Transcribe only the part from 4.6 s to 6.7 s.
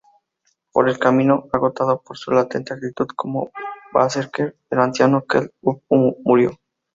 el anciano Keld-úlfr murió.